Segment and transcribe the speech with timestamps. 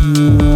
[0.00, 0.47] Mm-hmm.